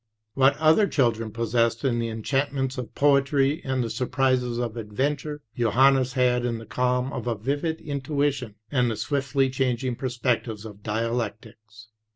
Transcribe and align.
"What 0.33 0.57
other 0.57 0.87
children 0.87 1.29
possessed 1.29 1.85
in 1.85 1.99
the 1.99 2.07
enchantments 2.09 2.79
of 2.79 2.95
poetry 2.95 3.61
and 3.63 3.83
the 3.83 3.89
surprises 3.91 4.57
of 4.57 4.75
adventure, 4.75 5.43
Johannes 5.55 6.13
had 6.13 6.43
in 6.43 6.57
the 6.57 6.65
calm 6.65 7.13
of 7.13 7.27
a 7.27 7.35
vivid 7.35 7.79
intuition 7.79 8.55
and 8.71 8.89
the 8.89 8.95
swiftly 8.95 9.47
changing 9.51 9.95
perspectives 9.97 10.65
of 10.65 10.81
dialectics. 10.81 11.89